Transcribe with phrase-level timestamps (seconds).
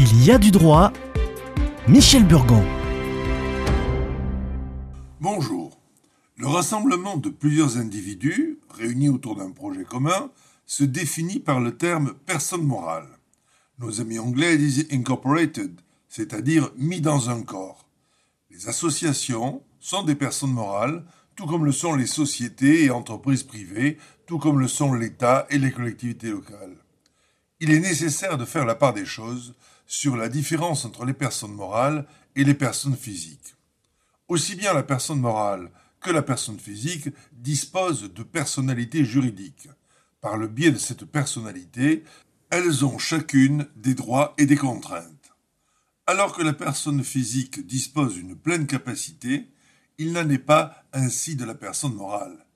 [0.00, 0.92] Il y a du droit.
[1.88, 2.62] Michel Burgon.
[5.20, 5.76] Bonjour.
[6.36, 10.30] Le rassemblement de plusieurs individus, réunis autour d'un projet commun,
[10.66, 13.08] se définit par le terme personne morale.
[13.80, 17.88] Nos amis anglais disent incorporated, c'est-à-dire mis dans un corps.
[18.52, 21.02] Les associations sont des personnes morales,
[21.34, 25.58] tout comme le sont les sociétés et entreprises privées, tout comme le sont l'État et
[25.58, 26.76] les collectivités locales.
[27.60, 29.54] Il est nécessaire de faire la part des choses
[29.86, 33.56] sur la différence entre les personnes morales et les personnes physiques.
[34.28, 39.68] Aussi bien la personne morale que la personne physique dispose de personnalité juridique.
[40.20, 42.04] Par le biais de cette personnalité,
[42.50, 45.32] elles ont chacune des droits et des contraintes.
[46.06, 49.48] Alors que la personne physique dispose d'une pleine capacité,
[49.98, 52.46] il n'en est pas ainsi de la personne morale.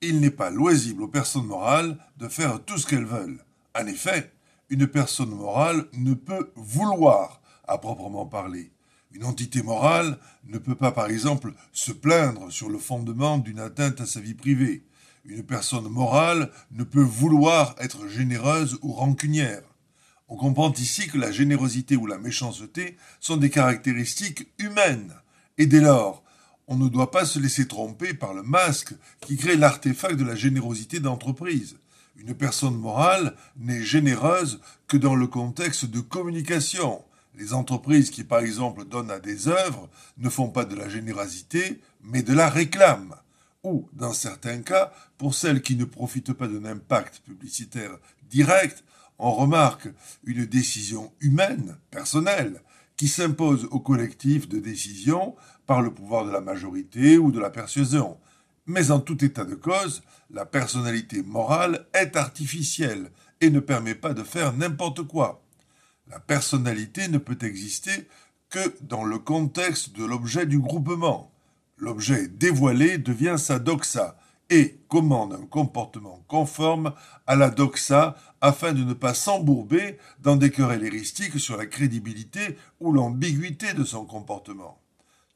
[0.00, 3.44] Il n'est pas loisible aux personnes morales de faire tout ce qu'elles veulent.
[3.74, 4.32] En effet,
[4.72, 8.72] une personne morale ne peut vouloir à proprement parler.
[9.12, 14.00] Une entité morale ne peut pas, par exemple, se plaindre sur le fondement d'une atteinte
[14.00, 14.86] à sa vie privée.
[15.26, 19.62] Une personne morale ne peut vouloir être généreuse ou rancunière.
[20.28, 25.12] On comprend ici que la générosité ou la méchanceté sont des caractéristiques humaines.
[25.58, 26.24] Et dès lors,
[26.66, 30.34] on ne doit pas se laisser tromper par le masque qui crée l'artefact de la
[30.34, 31.76] générosité d'entreprise.
[32.16, 37.02] Une personne morale n'est généreuse que dans le contexte de communication.
[37.34, 41.80] Les entreprises qui, par exemple, donnent à des œuvres ne font pas de la générosité,
[42.02, 43.14] mais de la réclame.
[43.64, 48.84] Ou, dans certains cas, pour celles qui ne profitent pas d'un impact publicitaire direct,
[49.18, 49.88] on remarque
[50.24, 52.60] une décision humaine, personnelle,
[52.96, 55.34] qui s'impose au collectif de décision
[55.66, 58.18] par le pouvoir de la majorité ou de la persuasion.
[58.66, 63.10] Mais en tout état de cause, la personnalité morale est artificielle
[63.40, 65.42] et ne permet pas de faire n'importe quoi.
[66.08, 68.08] La personnalité ne peut exister
[68.50, 71.32] que dans le contexte de l'objet du groupement.
[71.76, 74.16] L'objet dévoilé devient sa doxa
[74.50, 76.92] et commande un comportement conforme
[77.26, 82.58] à la doxa afin de ne pas s'embourber dans des querelles héristiques sur la crédibilité
[82.78, 84.81] ou l'ambiguïté de son comportement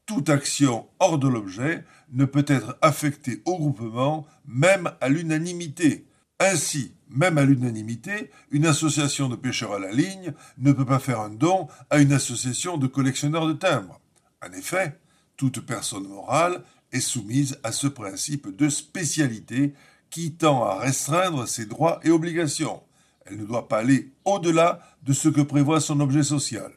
[0.06, 6.06] toute action hors de l'objet ne peut être affectée au groupement, même à l'unanimité.
[6.39, 11.21] Ainsi, même à l'unanimité, une association de pêcheurs à la ligne ne peut pas faire
[11.21, 14.00] un don à une association de collectionneurs de timbres.
[14.47, 14.99] En effet,
[15.37, 16.62] toute personne morale
[16.93, 19.75] est soumise à ce principe de spécialité
[20.11, 22.83] qui tend à restreindre ses droits et obligations.
[23.25, 26.71] Elle ne doit pas aller au-delà de ce que prévoit son objet social.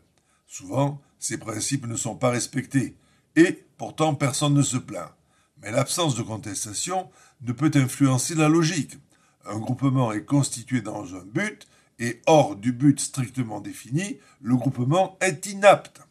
[0.48, 2.96] Souvent, ces principes ne sont pas respectés
[3.40, 5.12] et pourtant personne ne se plaint.
[5.62, 7.10] Mais l'absence de contestation
[7.42, 8.98] ne peut influencer la logique.
[9.46, 11.68] Un groupement est constitué dans un but,
[12.00, 16.02] et hors du but strictement défini, le groupement est inapte.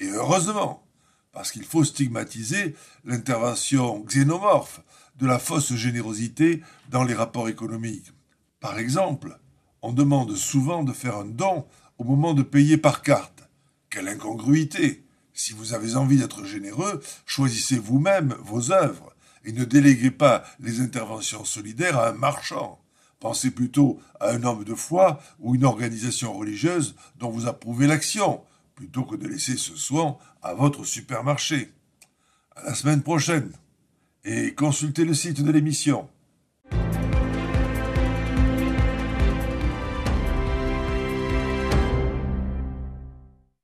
[0.00, 0.86] Et heureusement,
[1.32, 2.74] parce qu'il faut stigmatiser
[3.04, 4.80] l'intervention xénomorphe
[5.16, 8.12] de la fausse générosité dans les rapports économiques.
[8.60, 9.38] Par exemple,
[9.82, 11.66] on demande souvent de faire un don
[11.98, 13.48] au moment de payer par carte.
[13.90, 15.03] Quelle incongruité
[15.34, 19.12] si vous avez envie d'être généreux, choisissez vous-même vos œuvres
[19.44, 22.80] et ne déléguez pas les interventions solidaires à un marchand.
[23.20, 28.42] Pensez plutôt à un homme de foi ou une organisation religieuse dont vous approuvez l'action,
[28.74, 31.72] plutôt que de laisser ce soin à votre supermarché.
[32.54, 33.50] À la semaine prochaine
[34.24, 36.08] et consultez le site de l'émission.